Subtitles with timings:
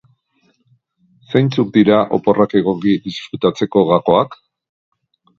[1.33, 4.35] Zeintzuk dira oporrak egoki disfrutatzeko gakoak?